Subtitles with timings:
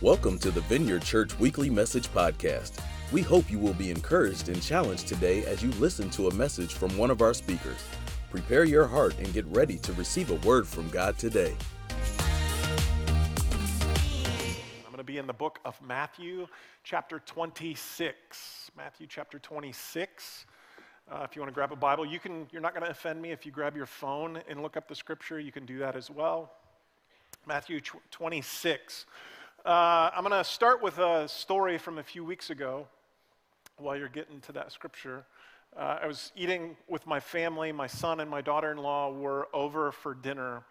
[0.00, 2.78] Welcome to the Vineyard Church Weekly Message Podcast.
[3.10, 6.74] We hope you will be encouraged and challenged today as you listen to a message
[6.74, 7.84] from one of our speakers.
[8.30, 11.56] Prepare your heart and get ready to receive a word from God today.
[14.86, 16.46] I'm going to be in the book of Matthew,
[16.84, 18.70] chapter 26.
[18.76, 20.46] Matthew, chapter 26.
[21.10, 22.46] Uh, if you want to grab a Bible, you can.
[22.52, 24.94] You're not going to offend me if you grab your phone and look up the
[24.94, 25.40] scripture.
[25.40, 26.52] You can do that as well.
[27.48, 27.80] Matthew
[28.12, 29.06] 26.
[29.68, 32.86] Uh, I'm going to start with a story from a few weeks ago
[33.76, 35.26] while you're getting to that scripture.
[35.76, 37.70] Uh, I was eating with my family.
[37.70, 40.62] My son and my daughter in law were over for dinner.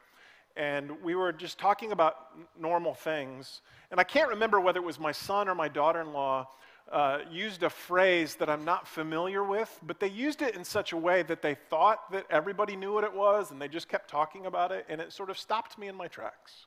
[0.55, 2.15] And we were just talking about
[2.59, 3.61] normal things.
[3.91, 6.47] And I can't remember whether it was my son or my daughter in law
[6.91, 10.91] uh, used a phrase that I'm not familiar with, but they used it in such
[10.91, 14.09] a way that they thought that everybody knew what it was and they just kept
[14.09, 14.87] talking about it.
[14.89, 16.65] And it sort of stopped me in my tracks.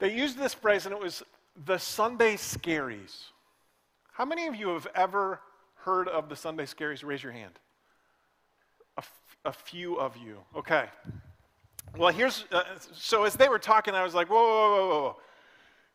[0.00, 1.22] They used this phrase, and it was
[1.66, 3.24] the Sunday scaries.
[4.12, 5.40] How many of you have ever
[5.76, 7.04] heard of the Sunday scaries?
[7.04, 7.52] Raise your hand.
[8.96, 10.38] A, f- a few of you.
[10.56, 10.86] Okay.
[11.96, 15.00] Well, here's uh, so as they were talking, I was like, whoa, whoa, whoa, whoa.
[15.02, 15.16] Whoa.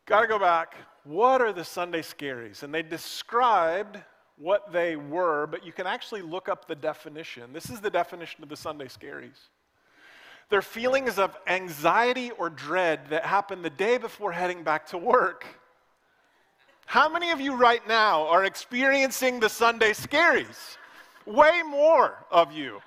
[0.06, 0.74] Gotta go back.
[1.04, 2.62] What are the Sunday scaries?
[2.62, 3.98] And they described
[4.38, 7.52] what they were, but you can actually look up the definition.
[7.52, 9.48] This is the definition of the Sunday scaries.
[10.48, 15.44] They're feelings of anxiety or dread that happen the day before heading back to work.
[16.86, 20.76] How many of you right now are experiencing the Sunday scaries?
[21.26, 22.80] Way more of you.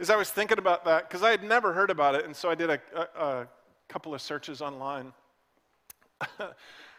[0.00, 2.50] As I was thinking about that, because I had never heard about it, and so
[2.50, 3.48] I did a, a, a
[3.88, 5.12] couple of searches online.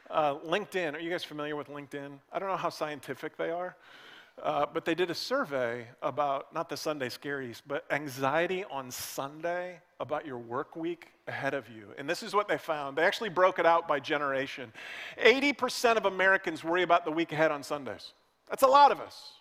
[0.09, 2.11] uh, LinkedIn, are you guys familiar with LinkedIn?
[2.31, 3.75] I don't know how scientific they are.
[4.43, 9.79] Uh, but they did a survey about not the Sunday scaries, but anxiety on Sunday
[9.99, 11.87] about your work week ahead of you.
[11.97, 12.97] And this is what they found.
[12.97, 14.71] They actually broke it out by generation.
[15.21, 18.13] 80% of Americans worry about the week ahead on Sundays.
[18.49, 19.33] That's a lot of us.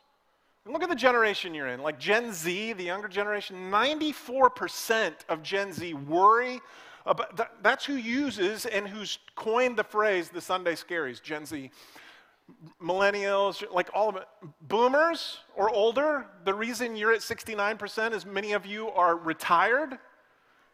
[0.65, 1.81] And look at the generation you're in.
[1.81, 6.61] Like Gen Z, the younger generation, 94% of Gen Z worry
[7.07, 11.71] about that, that's who uses and who's coined the phrase the Sunday scaries, Gen Z
[12.83, 14.27] millennials, like all of it,
[14.63, 19.99] boomers or older, the reason you're at 69% is many of you are retired.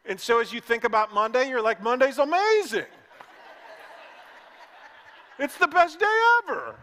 [0.04, 2.86] And so as you think about Monday, you're like, Monday's amazing.
[5.38, 6.76] it's the best day ever.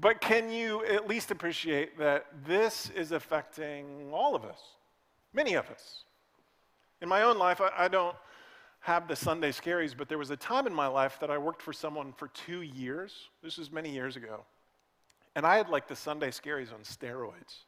[0.00, 4.60] But can you at least appreciate that this is affecting all of us,
[5.32, 6.04] many of us?
[7.00, 8.14] In my own life, I, I don't
[8.88, 11.60] have the Sunday scaries, but there was a time in my life that I worked
[11.60, 13.12] for someone for two years.
[13.42, 14.46] This was many years ago.
[15.36, 17.64] And I had like the Sunday scaries on steroids.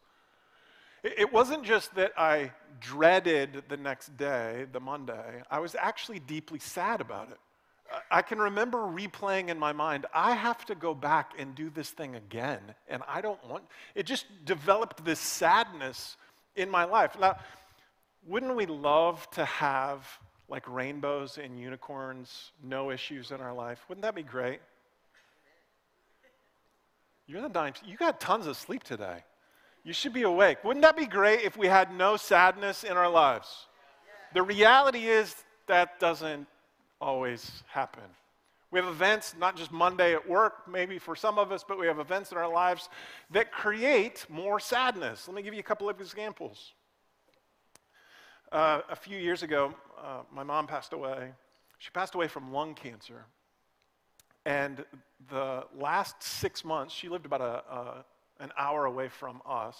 [1.04, 6.58] It wasn't just that I dreaded the next day, the Monday, I was actually deeply
[6.58, 7.38] sad about it.
[8.10, 11.90] I can remember replaying in my mind, I have to go back and do this
[11.90, 13.64] thing again, and I don't want
[13.94, 16.16] it just developed this sadness
[16.56, 17.18] in my life.
[17.20, 17.36] Now,
[18.26, 20.06] wouldn't we love to have
[20.50, 23.84] like rainbows and unicorns, no issues in our life.
[23.88, 24.60] Wouldn't that be great?
[27.26, 27.74] You're the dime.
[27.86, 29.22] You got tons of sleep today.
[29.84, 30.62] You should be awake.
[30.64, 33.66] Wouldn't that be great if we had no sadness in our lives?
[34.34, 35.34] The reality is
[35.68, 36.48] that doesn't
[37.00, 38.02] always happen.
[38.72, 41.86] We have events, not just Monday at work, maybe for some of us, but we
[41.86, 42.88] have events in our lives
[43.30, 45.26] that create more sadness.
[45.26, 46.72] Let me give you a couple of examples.
[48.52, 49.72] Uh, a few years ago,
[50.02, 51.30] uh, my mom passed away.
[51.78, 53.24] She passed away from lung cancer.
[54.44, 54.84] And
[55.28, 58.04] the last six months, she lived about a, a,
[58.40, 59.76] an hour away from us.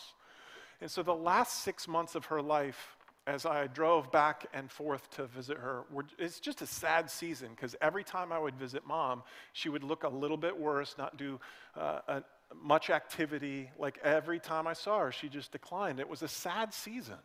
[0.81, 5.11] And so the last six months of her life, as I drove back and forth
[5.17, 8.87] to visit her, were, it's just a sad season because every time I would visit
[8.87, 11.41] mom, she would look a little bit worse, not do
[11.77, 12.23] uh, a,
[12.55, 13.71] much activity.
[13.79, 15.99] Like every time I saw her, she just declined.
[15.99, 17.19] It was a sad season.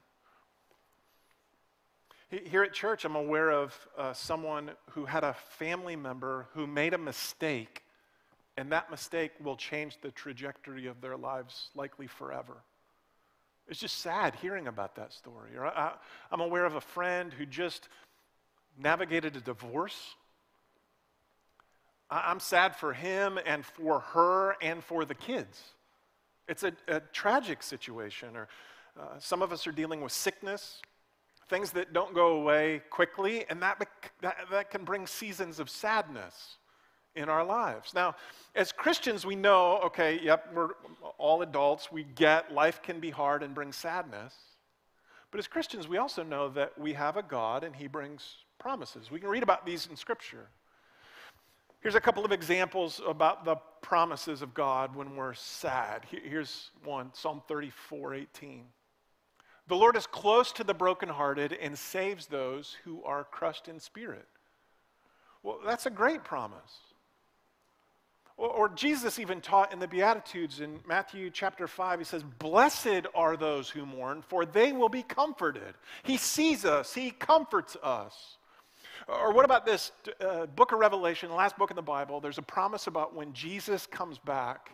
[2.29, 6.95] Here at church, I'm aware of uh, someone who had a family member who made
[6.95, 7.83] a mistake,
[8.57, 12.63] and that mistake will change the trajectory of their lives likely forever.
[13.67, 15.55] It's just sad hearing about that story.
[15.55, 15.93] Or I,
[16.31, 17.89] I'm aware of a friend who just
[18.75, 20.15] navigated a divorce.
[22.09, 25.61] I'm sad for him and for her and for the kids.
[26.47, 28.35] It's a, a tragic situation.
[28.35, 28.47] Or
[28.99, 30.81] uh, some of us are dealing with sickness
[31.49, 33.85] things that don't go away quickly, and that,
[34.21, 36.57] that, that can bring seasons of sadness
[37.15, 37.93] in our lives.
[37.93, 38.15] Now,
[38.55, 40.69] as Christians, we know, okay, yep, we're
[41.17, 44.33] all adults, we get life can be hard and bring sadness.
[45.31, 49.11] But as Christians, we also know that we have a God and He brings promises.
[49.11, 50.47] We can read about these in Scripture.
[51.81, 56.01] Here's a couple of examples about the promises of God when we're sad.
[56.09, 58.63] Here's one Psalm 34 18.
[59.67, 64.27] The Lord is close to the brokenhearted and saves those who are crushed in spirit.
[65.41, 66.79] Well, that's a great promise.
[68.37, 73.05] Or, or, Jesus even taught in the Beatitudes in Matthew chapter 5, he says, Blessed
[73.15, 75.73] are those who mourn, for they will be comforted.
[76.03, 78.37] He sees us, He comforts us.
[79.07, 82.19] Or what about this uh, book of Revelation, the last book in the Bible?
[82.19, 84.71] There's a promise about when Jesus comes back,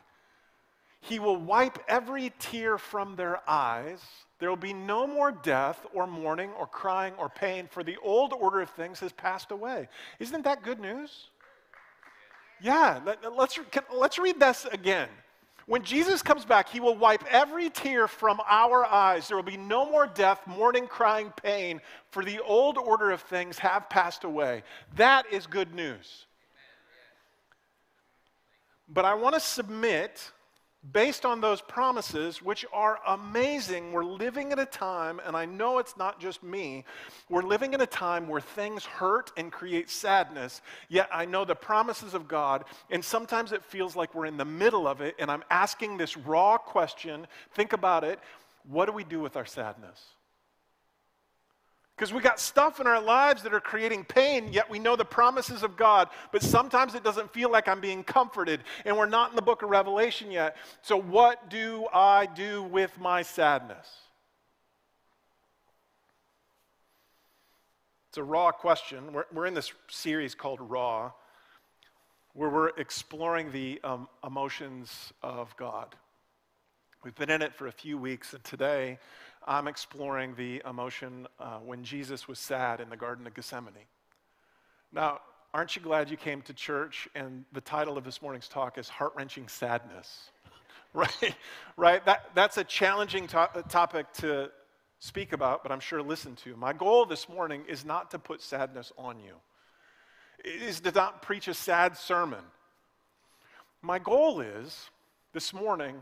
[1.01, 4.01] He will wipe every tear from their eyes.
[4.41, 8.33] There will be no more death or mourning or crying or pain, for the old
[8.33, 9.87] order of things has passed away.
[10.17, 11.29] Isn't that good news?
[12.59, 13.59] Yeah, let, let's,
[13.93, 15.09] let's read this again.
[15.67, 19.27] When Jesus comes back, he will wipe every tear from our eyes.
[19.27, 21.79] There will be no more death, mourning, crying, pain,
[22.09, 24.63] for the old order of things have passed away.
[24.95, 26.25] That is good news.
[28.89, 30.31] But I want to submit
[30.91, 33.91] based on those promises, which are amazing.
[33.91, 36.85] We're living at a time, and I know it's not just me,
[37.29, 41.55] we're living in a time where things hurt and create sadness, yet I know the
[41.55, 45.29] promises of God, and sometimes it feels like we're in the middle of it, and
[45.29, 47.27] I'm asking this raw question.
[47.53, 48.19] Think about it.
[48.67, 49.99] What do we do with our sadness?
[52.01, 55.05] Because we got stuff in our lives that are creating pain, yet we know the
[55.05, 56.09] promises of God.
[56.31, 59.61] But sometimes it doesn't feel like I'm being comforted, and we're not in the book
[59.61, 60.57] of Revelation yet.
[60.81, 63.87] So, what do I do with my sadness?
[68.09, 69.13] It's a raw question.
[69.13, 71.11] We're, we're in this series called Raw,
[72.33, 75.93] where we're exploring the um, emotions of God.
[77.03, 78.97] We've been in it for a few weeks, and today
[79.47, 83.73] I'm exploring the emotion uh, when Jesus was sad in the Garden of Gethsemane.
[84.93, 85.21] Now,
[85.53, 87.07] aren't you glad you came to church?
[87.15, 90.29] And the title of this morning's talk is Heart Wrenching Sadness.
[90.93, 91.35] right?
[91.75, 92.05] Right?
[92.05, 94.51] That, that's a challenging to- topic to
[94.99, 96.55] speak about, but I'm sure listen to.
[96.55, 99.33] My goal this morning is not to put sadness on you,
[100.43, 102.43] it is to not preach a sad sermon.
[103.81, 104.91] My goal is
[105.33, 105.95] this morning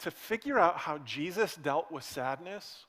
[0.00, 2.86] to figure out how Jesus dealt with sadness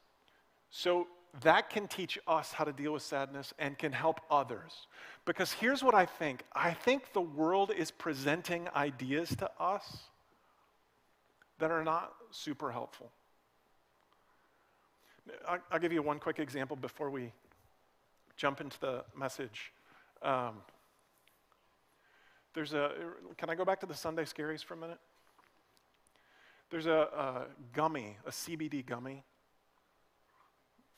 [0.69, 1.07] so
[1.41, 4.87] that can teach us how to deal with sadness and can help others.
[5.25, 9.97] Because here's what I think I think the world is presenting ideas to us
[11.59, 13.11] that are not super helpful.
[15.71, 17.31] I'll give you one quick example before we
[18.37, 19.71] jump into the message.
[20.21, 20.55] Um,
[22.53, 22.91] there's a,
[23.37, 24.99] can I go back to the Sunday scaries for a minute?
[26.69, 29.23] There's a, a gummy, a CBD gummy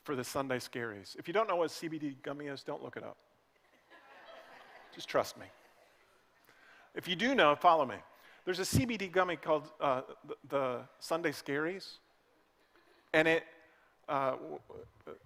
[0.02, 1.16] for the Sunday scaries.
[1.18, 3.16] If you don't know what CBD gummy is, don't look it up.
[4.94, 5.46] Just trust me.
[6.94, 7.96] If you do know, follow me.
[8.44, 11.98] There's a CBD gummy called uh, the, the, Sunday Scaries,
[13.12, 13.44] and it
[14.08, 14.36] uh,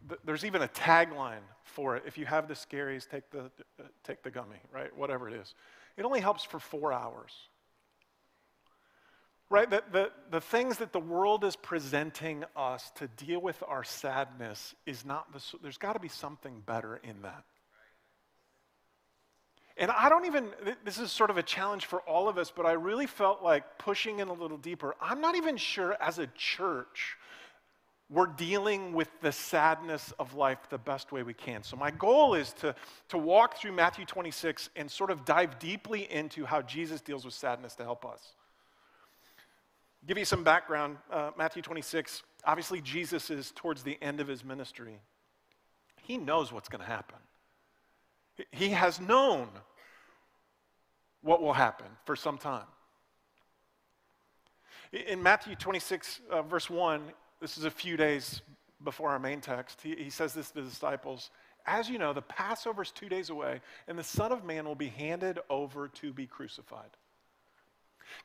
[0.09, 2.03] th- there's even a tagline for it.
[2.05, 3.45] If you have the scaries, take the
[3.79, 4.95] uh, take the gummy, right?
[4.97, 5.55] Whatever it is.
[5.97, 7.31] It only helps for four hours
[9.53, 9.69] right?
[9.69, 14.75] The, the, the things that the world is presenting us to deal with our sadness
[14.87, 17.45] is not the, there's got to be something better in that.
[19.77, 20.49] And I don't even,
[20.85, 23.79] this is sort of a challenge for all of us, but I really felt like
[23.79, 24.97] pushing in a little deeper.
[25.03, 27.17] I'm not even sure as a church
[28.09, 31.63] we're dealing with the sadness of life the best way we can.
[31.63, 32.75] So, my goal is to,
[33.09, 37.33] to walk through Matthew 26 and sort of dive deeply into how Jesus deals with
[37.33, 38.35] sadness to help us.
[40.07, 42.23] Give you some background uh, Matthew 26.
[42.45, 44.99] Obviously, Jesus is towards the end of his ministry.
[46.03, 47.19] He knows what's going to happen.
[48.51, 49.49] He has known
[51.23, 52.67] what will happen for some time.
[54.93, 57.03] In Matthew 26, uh, verse 1,
[57.41, 58.43] this is a few days
[58.85, 61.31] before our main text, he, he says this to the disciples
[61.67, 64.75] As you know, the Passover is two days away, and the Son of Man will
[64.75, 66.91] be handed over to be crucified.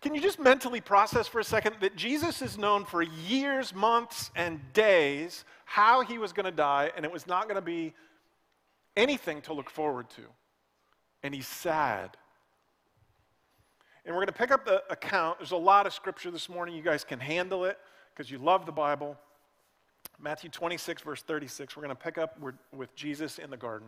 [0.01, 4.31] Can you just mentally process for a second that Jesus is known for years, months,
[4.35, 7.93] and days how he was going to die, and it was not going to be
[8.95, 10.21] anything to look forward to?
[11.23, 12.15] And he's sad.
[14.05, 15.39] And we're going to pick up the account.
[15.39, 16.75] There's a lot of scripture this morning.
[16.75, 17.77] You guys can handle it
[18.13, 19.17] because you love the Bible.
[20.19, 21.75] Matthew 26, verse 36.
[21.75, 22.39] We're going to pick up
[22.71, 23.87] with Jesus in the garden.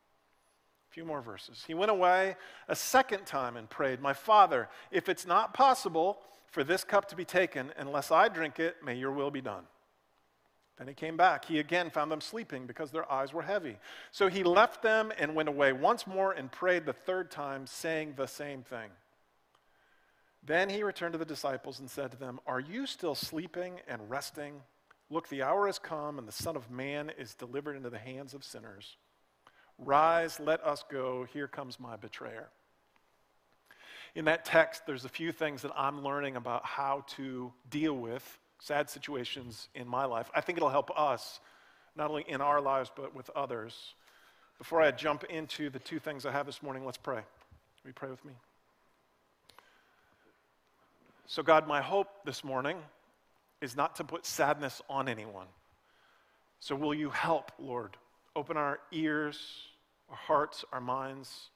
[0.91, 1.63] Few more verses.
[1.65, 2.35] He went away
[2.67, 7.15] a second time and prayed, My Father, if it's not possible for this cup to
[7.15, 9.63] be taken unless I drink it, may your will be done.
[10.77, 11.45] Then he came back.
[11.45, 13.77] He again found them sleeping because their eyes were heavy.
[14.11, 18.15] So he left them and went away once more and prayed the third time, saying
[18.17, 18.89] the same thing.
[20.43, 24.09] Then he returned to the disciples and said to them, Are you still sleeping and
[24.09, 24.55] resting?
[25.09, 28.33] Look, the hour has come, and the Son of Man is delivered into the hands
[28.33, 28.97] of sinners.
[29.83, 31.25] Rise, let us go.
[31.33, 32.47] Here comes my betrayer.
[34.13, 38.39] In that text, there's a few things that I'm learning about how to deal with
[38.59, 40.29] sad situations in my life.
[40.35, 41.39] I think it'll help us,
[41.95, 43.95] not only in our lives, but with others.
[44.59, 47.15] Before I jump into the two things I have this morning, let's pray.
[47.83, 48.33] Will you pray with me?
[51.25, 52.77] So, God, my hope this morning
[53.61, 55.47] is not to put sadness on anyone.
[56.59, 57.97] So, will you help, Lord?
[58.35, 59.39] Open our ears,
[60.11, 61.49] our hearts, our minds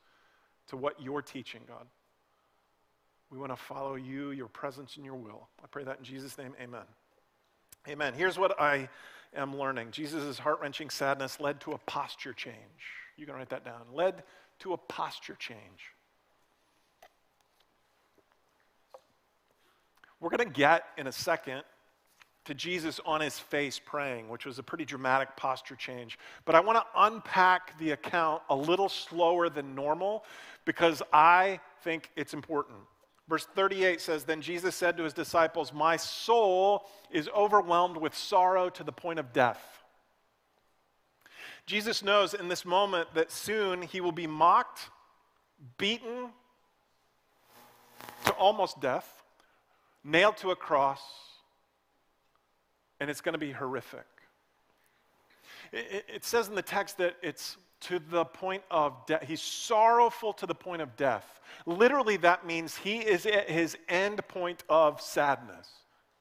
[0.67, 1.85] to what you're teaching, God.
[3.29, 5.49] We want to follow you, your presence, and your will.
[5.63, 6.85] I pray that in Jesus' name, amen.
[7.87, 8.13] Amen.
[8.13, 8.89] Here's what I
[9.35, 12.55] am learning Jesus' heart wrenching sadness led to a posture change.
[13.17, 13.81] You can write that down.
[13.93, 14.23] Led
[14.59, 15.59] to a posture change.
[20.19, 21.63] We're going to get in a second
[22.45, 26.17] to Jesus on his face praying, which was a pretty dramatic posture change.
[26.45, 30.23] But I want to unpack the account a little slower than normal
[30.63, 32.77] because I think it's important.
[33.27, 38.69] Verse 38 says Then Jesus said to his disciples, My soul is overwhelmed with sorrow
[38.69, 39.61] to the point of death.
[41.65, 44.91] Jesus knows in this moment that soon he will be mocked,
[45.79, 46.29] beaten
[48.25, 49.23] to almost death,
[50.03, 51.01] nailed to a cross
[52.99, 54.05] and it's going to be horrific.
[55.71, 59.23] It, it, says in the text that it's to the point of death.
[59.23, 61.39] He's sorrowful to the point of death.
[61.65, 65.69] Literally, that means he is at his end point of sadness.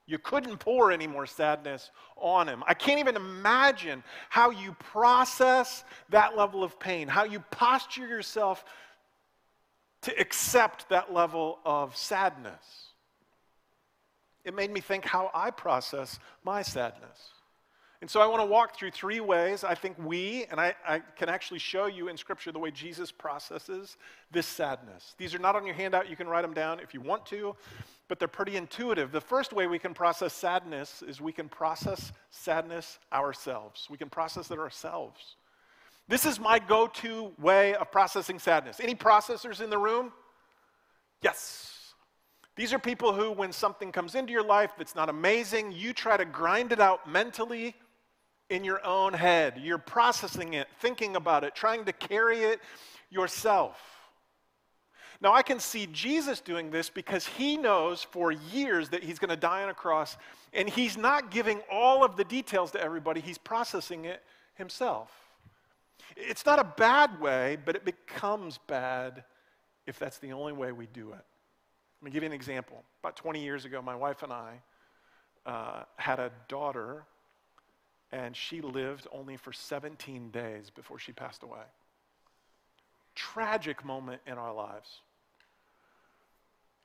[0.07, 2.63] You couldn't pour any more sadness on him.
[2.67, 8.65] I can't even imagine how you process that level of pain, how you posture yourself
[10.03, 12.94] to accept that level of sadness.
[14.45, 17.35] It made me think how I process my sadness.
[18.05, 20.99] And so I want to walk through three ways I think we, and I, I,
[20.99, 23.97] can actually show you in Scripture the way Jesus processes
[24.31, 25.15] this sadness.
[25.17, 26.11] These are not on your handout.
[26.11, 27.57] You can write them down if you want to,
[28.09, 29.11] but they're pretty intuitive.
[29.11, 33.87] The first way we can process sadness is we can process sadness ourselves.
[33.89, 35.37] We can process it ourselves.
[36.07, 38.81] This is my go to way of processing sadness.
[38.81, 40.13] Any processors in the room?
[41.23, 41.74] Yes.
[42.57, 46.17] These are people who, when something comes into your life that's not amazing, you try
[46.17, 47.75] to grind it out mentally
[48.49, 49.59] in your own head.
[49.61, 52.61] You're processing it, thinking about it, trying to carry it
[53.11, 53.77] yourself.
[55.21, 59.31] Now, I can see Jesus doing this because he knows for years that he's going
[59.31, 60.17] to die on a cross,
[60.53, 64.23] and he's not giving all of the details to everybody, he's processing it
[64.55, 65.11] himself.
[66.17, 69.25] It's not a bad way, but it becomes bad
[69.87, 71.25] if that's the only way we do it.
[72.05, 72.85] Let me give you an example.
[73.03, 74.61] About 20 years ago, my wife and I
[75.47, 77.05] uh, had a daughter,
[78.13, 81.63] and she lived only for 17 days before she passed away.
[83.15, 85.01] Tragic moment in our lives.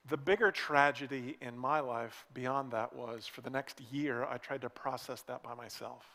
[0.07, 4.61] The bigger tragedy in my life beyond that was for the next year, I tried
[4.61, 6.05] to process that by myself.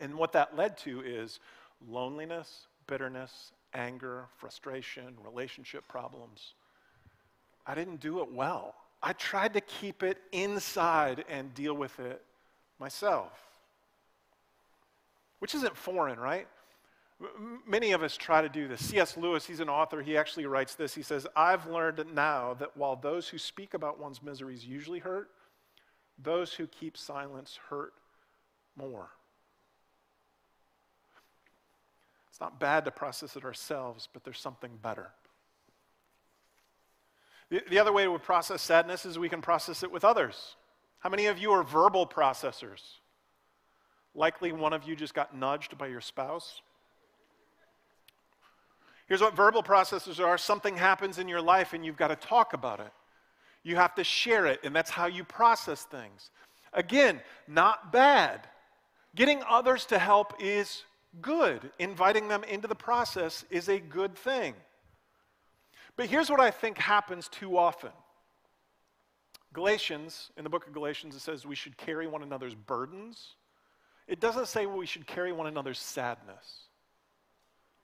[0.00, 1.40] And what that led to is
[1.86, 6.54] loneliness, bitterness, anger, frustration, relationship problems.
[7.68, 8.74] I didn't do it well.
[9.02, 12.24] I tried to keep it inside and deal with it
[12.80, 13.30] myself.
[15.38, 16.48] Which isn't foreign, right?
[17.66, 18.84] Many of us try to do this.
[18.84, 19.16] C.S.
[19.16, 20.94] Lewis, he's an author, he actually writes this.
[20.94, 25.28] He says, I've learned now that while those who speak about one's miseries usually hurt,
[26.20, 27.92] those who keep silence hurt
[28.76, 29.10] more.
[32.30, 35.10] It's not bad to process it ourselves, but there's something better.
[37.50, 40.56] The, the other way to process sadness is we can process it with others.
[41.00, 42.82] How many of you are verbal processors?
[44.14, 46.60] Likely one of you just got nudged by your spouse.
[49.06, 52.52] Here's what verbal processors are something happens in your life and you've got to talk
[52.52, 52.92] about it.
[53.62, 56.30] You have to share it, and that's how you process things.
[56.72, 58.46] Again, not bad.
[59.14, 60.84] Getting others to help is
[61.20, 61.70] good.
[61.78, 64.54] Inviting them into the process is a good thing.
[65.98, 67.90] But here's what I think happens too often
[69.52, 73.34] Galatians, in the book of Galatians, it says we should carry one another's burdens.
[74.06, 76.68] It doesn't say we should carry one another's sadness.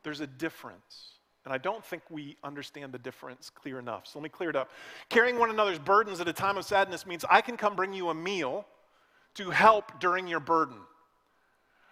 [0.04, 1.18] There's a difference.
[1.44, 4.06] And I don't think we understand the difference clear enough.
[4.06, 4.70] So let me clear it up.
[5.10, 8.08] Carrying one another's burdens at a time of sadness means I can come bring you
[8.08, 8.64] a meal
[9.34, 10.78] to help during your burden.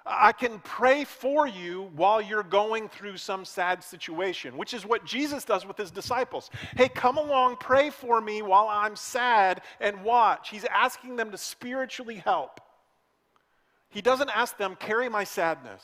[0.04, 5.04] I can pray for you while you're going through some sad situation, which is what
[5.04, 6.50] Jesus does with his disciples.
[6.76, 10.50] Hey, come along, pray for me while I'm sad and watch.
[10.50, 12.60] He's asking them to spiritually help.
[13.90, 15.82] He doesn't ask them, carry my sadness.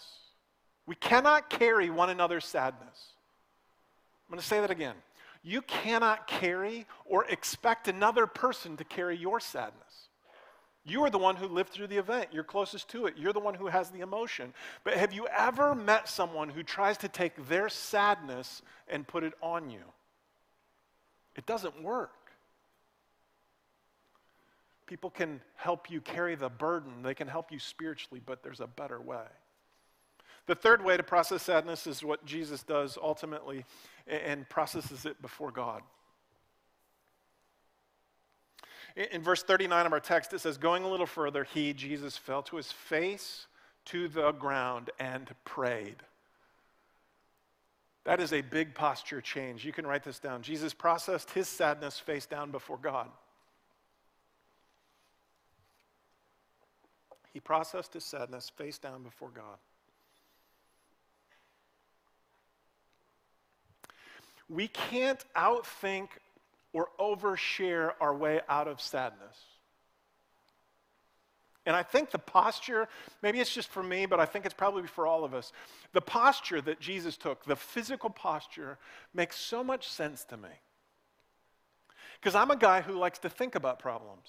[0.86, 3.12] We cannot carry one another's sadness.
[4.26, 4.96] I'm going to say that again.
[5.42, 10.07] You cannot carry or expect another person to carry your sadness.
[10.88, 12.28] You are the one who lived through the event.
[12.32, 13.14] You're closest to it.
[13.16, 14.54] You're the one who has the emotion.
[14.84, 19.34] But have you ever met someone who tries to take their sadness and put it
[19.42, 19.82] on you?
[21.36, 22.12] It doesn't work.
[24.86, 28.66] People can help you carry the burden, they can help you spiritually, but there's a
[28.66, 29.26] better way.
[30.46, 33.66] The third way to process sadness is what Jesus does ultimately
[34.06, 35.82] and processes it before God.
[38.98, 42.42] In verse 39 of our text, it says, Going a little further, he, Jesus, fell
[42.42, 43.46] to his face
[43.86, 45.96] to the ground and prayed.
[48.04, 49.64] That is a big posture change.
[49.64, 50.42] You can write this down.
[50.42, 53.08] Jesus processed his sadness face down before God.
[57.32, 59.58] He processed his sadness face down before God.
[64.48, 66.08] We can't outthink
[66.72, 69.36] or overshare our way out of sadness.
[71.66, 72.88] And I think the posture,
[73.22, 75.52] maybe it's just for me, but I think it's probably for all of us.
[75.92, 78.78] The posture that Jesus took, the physical posture,
[79.12, 80.48] makes so much sense to me.
[82.18, 84.28] Because I'm a guy who likes to think about problems,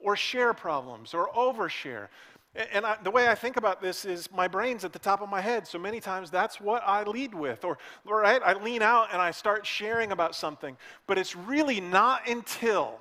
[0.00, 2.08] or share problems, or overshare.
[2.54, 5.28] And I, the way I think about this is my brain's at the top of
[5.28, 5.68] my head.
[5.68, 7.64] So many times that's what I lead with.
[7.64, 10.76] Or, right, I lean out and I start sharing about something.
[11.06, 12.98] But it's really not until,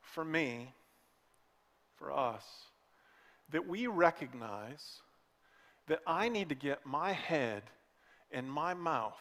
[0.00, 0.72] for me,
[1.96, 2.44] for us,
[3.50, 5.02] that we recognize
[5.86, 7.62] that I need to get my head
[8.32, 9.20] and my mouth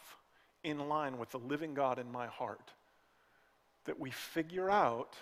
[0.63, 2.71] in line with the living God in my heart.
[3.83, 5.15] That we figure out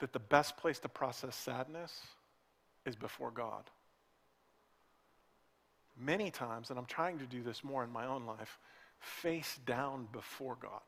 [0.00, 2.00] that the best place to process sadness
[2.84, 3.64] is before God.
[5.98, 8.58] Many times, and I'm trying to do this more in my own life,
[8.98, 10.80] face down before God.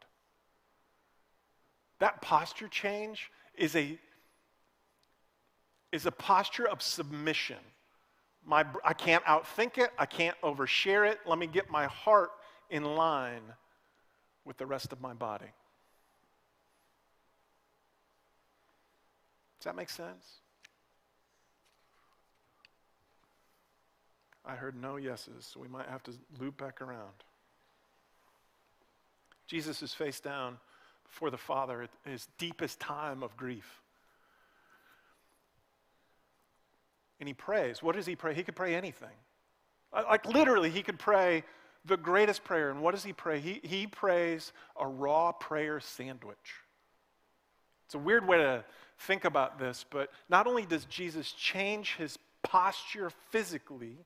[1.98, 3.98] That posture change is a,
[5.92, 7.58] is a posture of submission.
[8.44, 11.20] My, I can't outthink it, I can't overshare it.
[11.26, 12.30] Let me get my heart
[12.70, 13.42] in line
[14.44, 15.46] with the rest of my body.
[19.62, 20.40] Does that make sense?
[24.44, 27.12] I heard no yeses, so we might have to loop back around.
[29.46, 30.58] Jesus is face down
[31.08, 33.80] before the Father at his deepest time of grief.
[37.20, 37.84] And he prays.
[37.84, 38.34] What does he pray?
[38.34, 39.14] He could pray anything.
[39.92, 41.44] Like literally, he could pray
[41.84, 42.72] the greatest prayer.
[42.72, 43.38] And what does he pray?
[43.38, 46.56] He, he prays a raw prayer sandwich.
[47.86, 48.64] It's a weird way to
[49.02, 53.96] think about this, but not only does Jesus change his posture physically,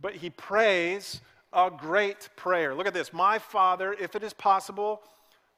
[0.00, 1.20] but he prays
[1.52, 2.74] a great prayer.
[2.74, 3.12] Look at this.
[3.12, 5.02] My Father, if it is possible,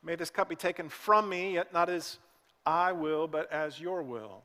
[0.02, 2.18] may this cup be taken from me, yet not as
[2.64, 4.42] I will, but as your will.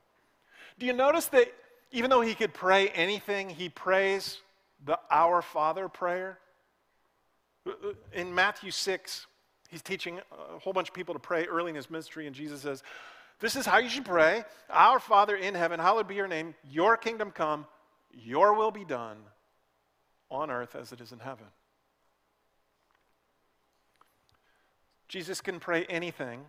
[0.79, 1.53] Do you notice that
[1.91, 4.39] even though he could pray anything, he prays
[4.85, 6.39] the Our Father prayer?
[8.13, 9.27] In Matthew 6,
[9.69, 12.61] he's teaching a whole bunch of people to pray early in his ministry, and Jesus
[12.61, 12.81] says,
[13.41, 16.95] this is how you should pray Our Father in heaven, hallowed be your name, your
[16.95, 17.65] kingdom come,
[18.13, 19.17] your will be done
[20.29, 21.47] on earth as it is in heaven.
[25.07, 26.45] Jesus can pray anything.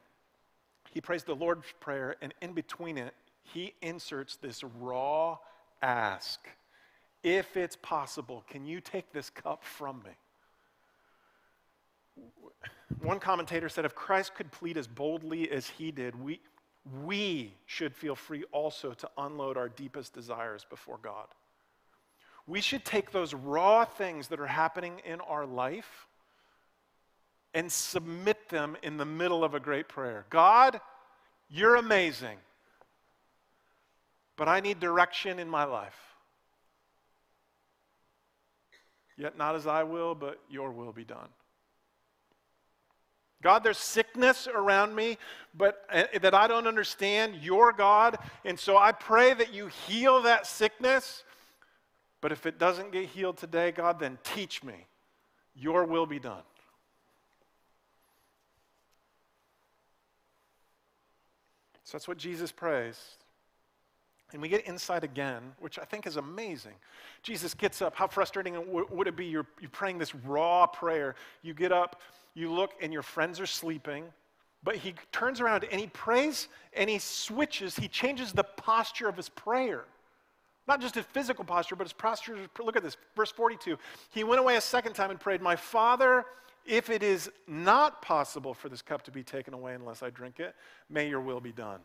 [0.92, 5.38] He prays the Lord's Prayer, and in between it, he inserts this raw
[5.82, 6.46] ask
[7.24, 10.12] If it's possible, can you take this cup from me?
[13.00, 16.38] One commentator said if Christ could plead as boldly as he did, we,
[17.04, 21.26] we should feel free also to unload our deepest desires before God.
[22.46, 26.08] We should take those raw things that are happening in our life
[27.54, 30.26] and submit them in the middle of a great prayer.
[30.30, 30.80] God,
[31.48, 32.38] you're amazing,
[34.36, 35.98] but I need direction in my life.
[39.16, 41.28] Yet not as I will, but your will be done.
[43.42, 45.18] God, there's sickness around me,
[45.54, 47.36] but uh, that I don't understand.
[47.42, 51.24] You're God, and so I pray that you heal that sickness.
[52.20, 54.86] But if it doesn't get healed today, God, then teach me.
[55.54, 56.42] Your will be done.
[61.84, 62.98] So that's what Jesus prays.
[64.32, 66.72] And we get insight again, which I think is amazing.
[67.22, 67.94] Jesus gets up.
[67.94, 69.26] How frustrating would it be?
[69.26, 71.16] You're, you're praying this raw prayer.
[71.42, 72.00] You get up,
[72.34, 74.04] you look, and your friends are sleeping.
[74.64, 79.16] But he turns around and he prays and he switches, he changes the posture of
[79.16, 79.84] his prayer.
[80.68, 82.36] Not just his physical posture, but his posture.
[82.60, 83.76] Look at this, verse 42.
[84.10, 86.24] He went away a second time and prayed, My Father,
[86.64, 90.38] if it is not possible for this cup to be taken away unless I drink
[90.38, 90.54] it,
[90.88, 91.80] may your will be done.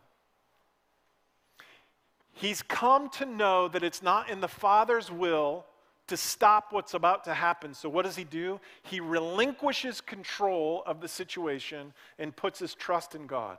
[2.34, 5.66] He's come to know that it's not in the Father's will
[6.08, 7.74] to stop what's about to happen.
[7.74, 8.60] So, what does he do?
[8.84, 13.58] He relinquishes control of the situation and puts his trust in God.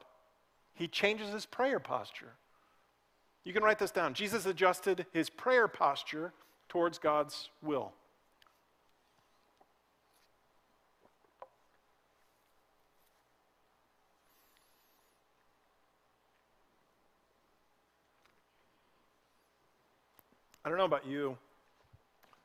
[0.75, 2.33] He changes his prayer posture.
[3.45, 4.15] You can write this down.
[4.15, 6.33] Jesus adjusted his prayer posture
[6.69, 7.93] towards God's will.
[20.65, 21.39] I don't know about you,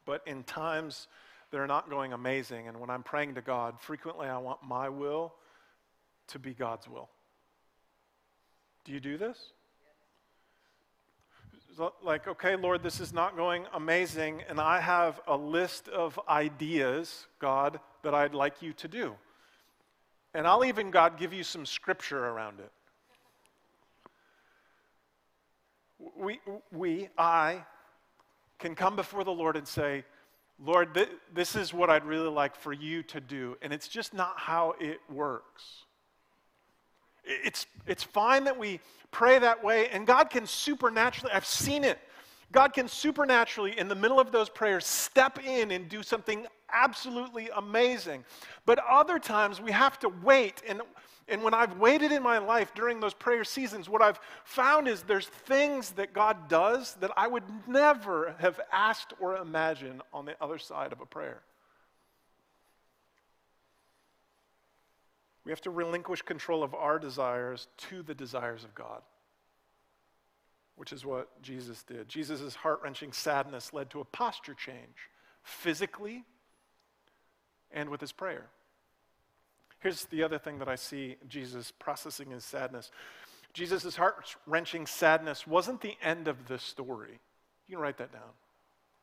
[0.06, 1.08] but in times
[1.52, 4.90] that are not going amazing, and when I'm praying to God, frequently I want my
[4.90, 5.34] will
[6.28, 7.10] to be God's will.
[8.86, 9.38] Do you do this?
[12.04, 17.26] Like, okay, Lord, this is not going amazing, and I have a list of ideas,
[17.40, 19.16] God, that I'd like you to do.
[20.36, 22.72] And I'll even, God, give you some scripture around it.
[26.16, 26.40] We,
[26.72, 27.64] we, I,
[28.64, 30.06] can come before the Lord and say,
[30.58, 33.58] Lord, th- this is what I'd really like for you to do.
[33.62, 35.84] And it's just not how it works.
[37.26, 38.80] It's, it's fine that we
[39.12, 42.00] pray that way, and God can supernaturally, I've seen it.
[42.54, 47.50] God can supernaturally, in the middle of those prayers, step in and do something absolutely
[47.58, 48.24] amazing.
[48.66, 50.62] But other times we have to wait.
[50.66, 50.82] And
[51.28, 55.04] and when I've waited in my life during those prayer seasons, what I've found is
[55.04, 60.36] there's things that God does that I would never have asked or imagined on the
[60.42, 61.42] other side of a prayer.
[65.46, 69.02] We have to relinquish control of our desires to the desires of God,
[70.76, 72.08] which is what Jesus did.
[72.08, 75.10] Jesus' heart wrenching sadness led to a posture change,
[75.42, 76.24] physically
[77.72, 78.48] and with his prayer.
[79.84, 82.90] Here's the other thing that I see Jesus processing his sadness.
[83.52, 87.20] Jesus' heart wrenching sadness wasn't the end of the story.
[87.68, 88.32] You can write that down.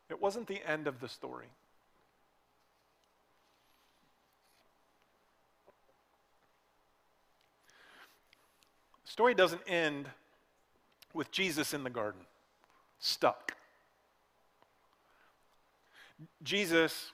[0.09, 1.45] It wasn't the end of the story.
[9.05, 10.09] The story doesn't end
[11.13, 12.21] with Jesus in the garden,
[12.97, 13.55] stuck.
[16.41, 17.11] Jesus,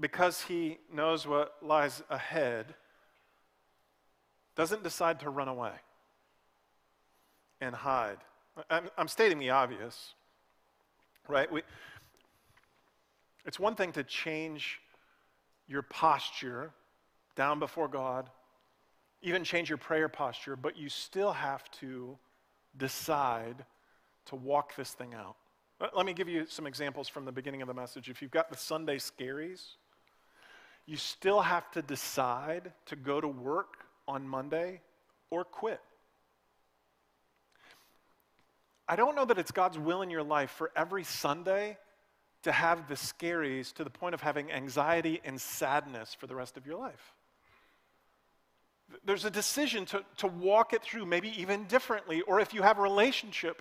[0.00, 2.74] because he knows what lies ahead,
[4.58, 5.70] doesn't decide to run away
[7.60, 8.18] and hide.
[8.68, 10.14] I'm, I'm stating the obvious,
[11.28, 11.50] right?
[11.50, 11.62] We,
[13.46, 14.80] it's one thing to change
[15.68, 16.72] your posture
[17.36, 18.28] down before God,
[19.22, 22.18] even change your prayer posture, but you still have to
[22.76, 23.64] decide
[24.26, 25.36] to walk this thing out.
[25.96, 28.10] Let me give you some examples from the beginning of the message.
[28.10, 29.76] If you've got the Sunday scaries,
[30.84, 34.80] you still have to decide to go to work on Monday
[35.30, 35.80] or quit.
[38.88, 41.76] I don't know that it's God's will in your life for every Sunday
[42.42, 46.56] to have the scaries to the point of having anxiety and sadness for the rest
[46.56, 47.12] of your life.
[49.04, 52.22] There's a decision to, to walk it through, maybe even differently.
[52.22, 53.60] Or if you have relationship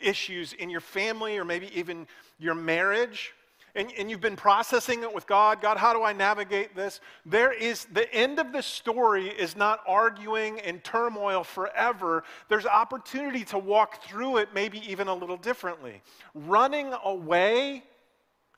[0.00, 2.06] issues in your family or maybe even
[2.38, 3.34] your marriage,
[3.74, 5.60] and, and you've been processing it with God.
[5.60, 7.00] God, how do I navigate this?
[7.26, 12.24] There is the end of the story is not arguing and turmoil forever.
[12.48, 16.02] There's opportunity to walk through it maybe even a little differently.
[16.34, 17.82] Running away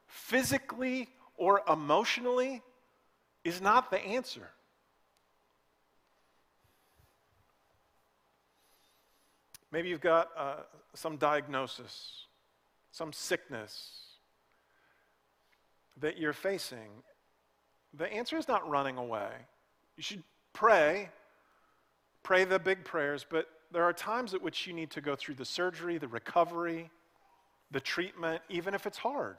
[0.07, 2.63] physically or emotionally
[3.45, 4.49] is not the answer.
[9.73, 10.55] Maybe you've got uh,
[10.95, 12.27] some diagnosis,
[12.91, 14.10] some sickness
[16.01, 16.91] that you're facing.
[17.95, 19.31] The answer is not running away.
[19.97, 21.11] You should pray,
[22.23, 25.35] pray the big prayers, but there are times at which you need to go through
[25.35, 26.91] the surgery, the recovery,
[27.71, 29.37] the treatment, even if it's hard.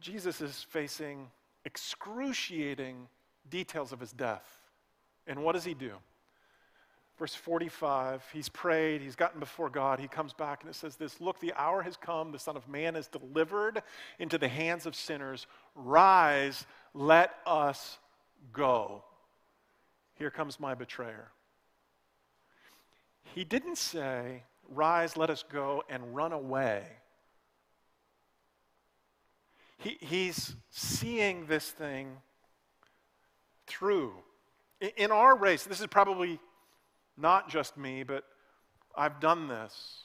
[0.00, 1.30] Jesus is facing
[1.64, 3.08] excruciating
[3.50, 4.46] details of his death.
[5.26, 5.92] And what does he do?
[7.18, 11.20] Verse 45, he's prayed, he's gotten before God, he comes back and it says this
[11.20, 13.82] Look, the hour has come, the Son of Man is delivered
[14.20, 15.48] into the hands of sinners.
[15.74, 17.98] Rise, let us
[18.52, 19.02] go.
[20.14, 21.28] Here comes my betrayer.
[23.34, 26.84] He didn't say, Rise, let us go, and run away.
[29.78, 32.16] He, he's seeing this thing
[33.66, 34.12] through.
[34.96, 36.38] In our race, this is probably
[37.18, 38.24] not just me, but
[38.96, 40.02] I've done this.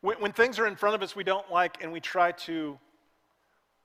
[0.00, 2.78] When, when, things are in front of us we don't like and we try to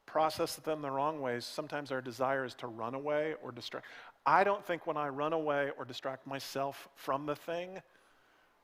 [0.06, 3.86] process them the wrong ways, sometimes our desire is to run away or distract.
[4.26, 7.82] I don't think when I run away or distract myself from the thing,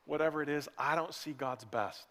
[0.04, 2.06] whatever it is, I don't see God's best.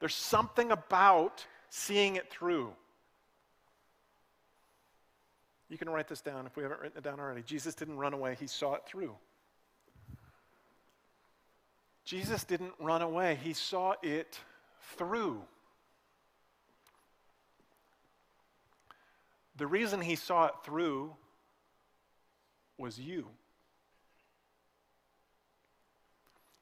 [0.00, 2.72] There's something about seeing it through.
[5.68, 7.42] You can write this down if we haven't written it down already.
[7.42, 9.14] Jesus didn't run away, he saw it through.
[12.06, 14.38] Jesus didn't run away, he saw it
[14.96, 15.42] through.
[19.56, 21.14] The reason he saw it through
[22.78, 23.26] was you.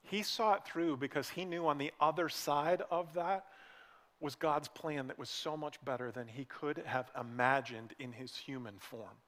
[0.04, 3.44] He saw it through because he knew on the other side of that
[4.20, 8.34] was God's plan that was so much better than he could have imagined in his
[8.34, 9.18] human form.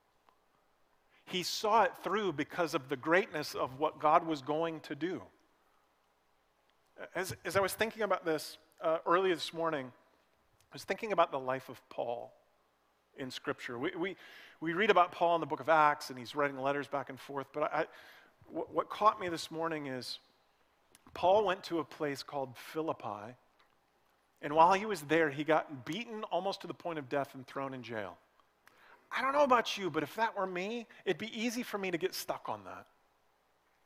[1.26, 5.20] He saw it through because of the greatness of what God was going to do.
[7.14, 11.30] As, as I was thinking about this uh, early this morning, I was thinking about
[11.30, 12.32] the life of Paul
[13.18, 13.78] in Scripture.
[13.78, 14.16] We, we,
[14.60, 17.20] we read about Paul in the book of Acts, and he's writing letters back and
[17.20, 17.48] forth.
[17.52, 17.86] But I,
[18.50, 20.18] what, what caught me this morning is
[21.12, 23.34] Paul went to a place called Philippi,
[24.40, 27.46] and while he was there, he got beaten almost to the point of death and
[27.46, 28.16] thrown in jail.
[29.14, 31.90] I don't know about you, but if that were me, it'd be easy for me
[31.90, 32.86] to get stuck on that.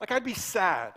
[0.01, 0.93] Like, I'd be sad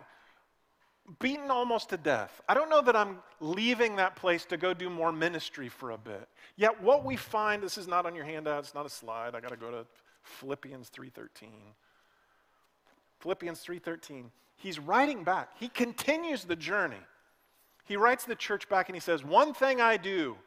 [1.20, 2.42] beaten almost to death.
[2.48, 5.98] I don't know that I'm leaving that place to go do more ministry for a
[5.98, 6.28] bit.
[6.56, 9.36] Yet what we find, this is not on your handout, it's not a slide.
[9.36, 9.86] I got to go to
[10.24, 11.50] Philippians 3:13.
[13.20, 14.32] Philippians 3:13.
[14.56, 15.50] He's writing back.
[15.60, 17.02] He continues the journey.
[17.86, 20.38] He writes the church back and he says, "One thing I do,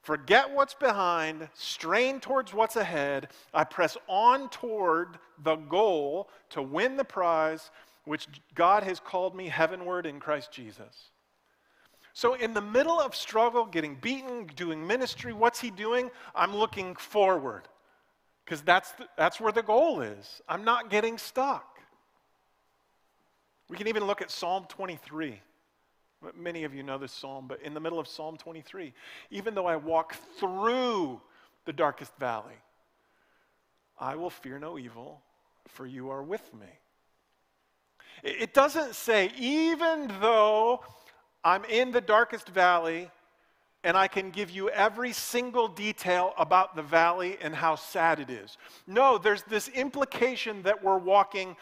[0.00, 3.28] forget what's behind, strain towards what's ahead.
[3.54, 7.70] I press on toward the goal to win the prize
[8.04, 11.10] which God has called me heavenward in Christ Jesus.
[12.14, 16.10] So, in the middle of struggle, getting beaten, doing ministry, what's he doing?
[16.34, 17.62] I'm looking forward
[18.44, 20.42] because that's, that's where the goal is.
[20.46, 21.78] I'm not getting stuck.
[23.70, 25.40] We can even look at Psalm 23.
[26.36, 28.92] Many of you know this psalm, but in the middle of Psalm 23,
[29.30, 31.20] even though I walk through
[31.64, 32.54] the darkest valley,
[33.98, 35.22] I will fear no evil,
[35.68, 36.66] for you are with me.
[38.22, 40.84] It doesn't say, even though
[41.42, 43.10] I'm in the darkest valley
[43.84, 48.30] and I can give you every single detail about the valley and how sad it
[48.30, 48.56] is.
[48.86, 51.56] No, there's this implication that we're walking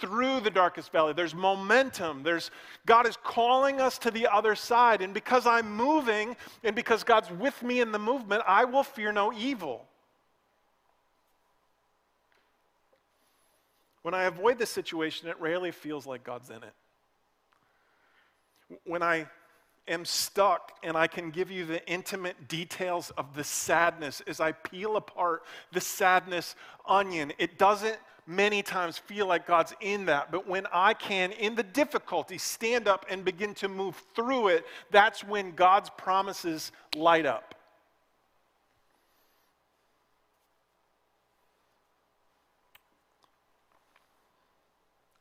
[0.00, 1.12] through the darkest valley.
[1.12, 2.22] There's momentum.
[2.22, 2.50] There's
[2.86, 5.02] God is calling us to the other side.
[5.02, 9.12] And because I'm moving and because God's with me in the movement, I will fear
[9.12, 9.86] no evil.
[14.08, 16.72] When I avoid this situation, it rarely feels like God's in it.
[18.84, 19.26] When I
[19.86, 24.52] am stuck and I can give you the intimate details of the sadness as I
[24.52, 25.42] peel apart
[25.72, 30.32] the sadness onion, it doesn't many times feel like God's in that.
[30.32, 34.64] But when I can, in the difficulty, stand up and begin to move through it,
[34.90, 37.54] that's when God's promises light up.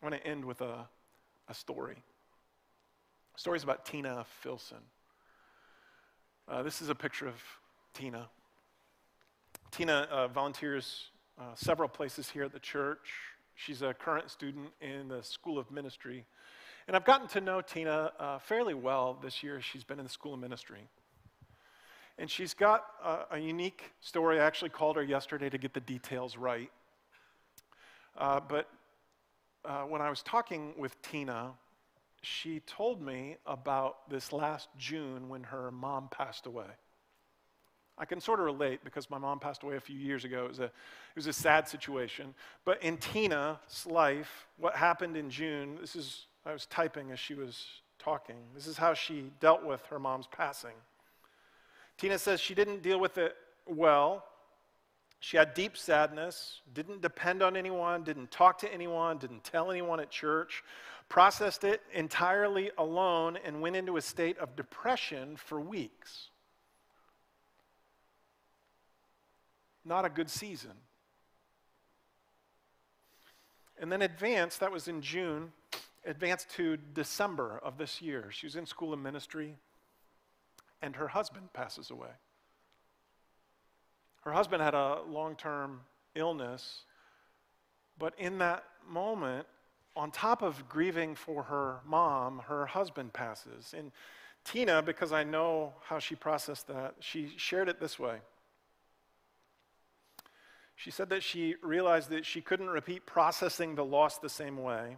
[0.08, 0.88] I want to end with a,
[1.50, 1.98] a story.
[3.34, 4.78] The story is about Tina Filson.
[6.48, 7.36] Uh, this is a picture of
[7.93, 8.30] Tina.
[9.70, 13.10] Tina uh, volunteers uh, several places here at the church.
[13.56, 16.24] She's a current student in the School of Ministry.
[16.88, 19.60] And I've gotten to know Tina uh, fairly well this year.
[19.60, 20.88] She's been in the School of Ministry.
[22.17, 24.39] And she's got a, a unique story.
[24.39, 26.72] I actually called her yesterday to get the details right.
[28.17, 28.70] Uh, but
[29.68, 31.52] uh, when I was talking with Tina,
[32.22, 36.66] she told me about this last June when her mom passed away.
[37.98, 40.46] I can sort of relate because my mom passed away a few years ago.
[40.46, 40.72] It was a, it
[41.16, 42.34] was a sad situation.
[42.64, 47.34] But in Tina's life, what happened in June, this is, I was typing as she
[47.34, 47.66] was
[47.98, 48.38] talking.
[48.54, 50.76] This is how she dealt with her mom's passing.
[51.98, 54.24] Tina says she didn't deal with it well.
[55.20, 60.00] She had deep sadness, didn't depend on anyone, didn't talk to anyone, didn't tell anyone
[60.00, 60.64] at church,
[61.10, 66.30] processed it entirely alone, and went into a state of depression for weeks.
[69.84, 70.74] Not a good season.
[73.80, 75.52] And then advanced, that was in June,
[76.06, 78.28] advanced to December of this year.
[78.32, 79.56] She was in school of ministry,
[80.82, 82.10] and her husband passes away.
[84.28, 85.80] Her husband had a long term
[86.13, 86.82] illness,
[87.98, 89.48] but in that moment,
[89.96, 93.74] on top of grieving for her mom, her husband passes.
[93.74, 93.94] And
[94.44, 98.18] Tina, because I know how she processed that, she shared it this way.
[100.76, 104.98] She said that she realized that she couldn't repeat processing the loss the same way.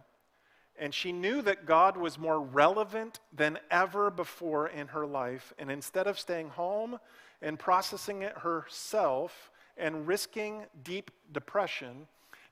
[0.76, 5.52] And she knew that God was more relevant than ever before in her life.
[5.56, 6.98] And instead of staying home
[7.42, 12.06] and processing it herself and risking deep depression,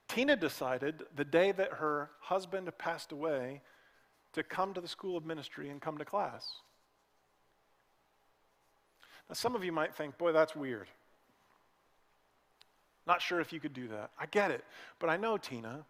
[0.08, 3.60] Tina decided the day that her husband passed away
[4.32, 6.46] to come to the school of ministry and come to class.
[9.28, 10.88] Now, some of you might think, boy, that's weird.
[13.06, 14.10] Not sure if you could do that.
[14.18, 14.64] I get it.
[14.98, 15.84] But I know Tina.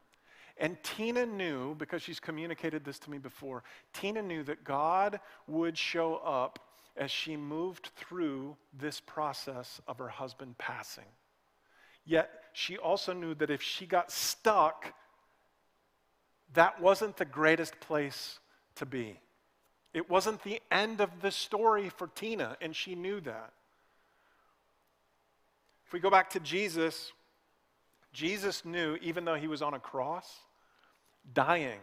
[0.57, 5.79] And Tina knew, because she's communicated this to me before, Tina knew that God would
[5.79, 6.59] show up
[6.99, 11.05] as she moved through this process of her husband passing.
[12.05, 14.93] Yet she also knew that if she got stuck,
[16.55, 18.39] that wasn't the greatest place
[18.77, 19.21] to be.
[19.95, 23.53] It wasn't the end of the story for Tina, and she knew that.
[25.87, 27.13] If we go back to Jesus,
[28.13, 30.31] Jesus knew, even though he was on a cross,
[31.33, 31.81] dying.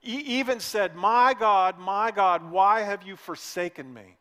[0.00, 4.16] He even said, My God, my God, why have you forsaken me?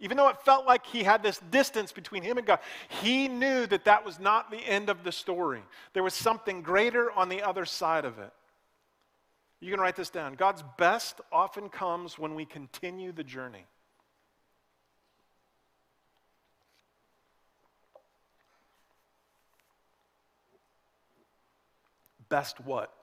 [0.00, 2.60] Even though it felt like he had this distance between him and God,
[3.02, 5.62] he knew that that was not the end of the story.
[5.92, 8.32] There was something greater on the other side of it.
[9.60, 10.34] You can write this down.
[10.34, 13.66] God's best often comes when we continue the journey.
[22.30, 22.94] Best what?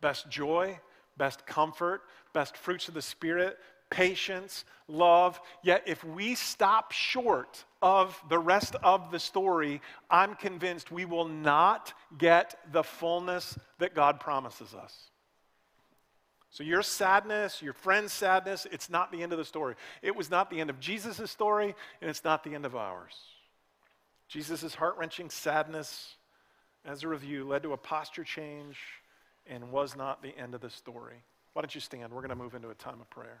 [0.00, 0.78] best joy,
[1.16, 3.58] best comfort, best fruits of the Spirit,
[3.90, 5.40] patience, love.
[5.62, 11.28] Yet, if we stop short of the rest of the story, I'm convinced we will
[11.28, 15.10] not get the fullness that God promises us.
[16.50, 19.74] So, your sadness, your friend's sadness, it's not the end of the story.
[20.02, 23.14] It was not the end of Jesus' story, and it's not the end of ours.
[24.28, 26.16] Jesus' heart wrenching sadness,
[26.84, 28.78] as a review, led to a posture change
[29.46, 31.22] and was not the end of the story.
[31.52, 32.12] Why don't you stand?
[32.12, 33.40] We're going to move into a time of prayer.